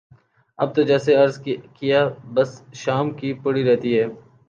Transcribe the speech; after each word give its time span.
اب 0.59 0.69
تو 0.75 0.81
جیسے 0.83 1.15
عرض 1.15 1.35
کیا 1.77 2.01
بس 2.33 2.49
شام 2.75 3.11
کی 3.19 3.33
پڑی 3.43 3.63
رہتی 3.63 3.91
ہے 3.99 4.05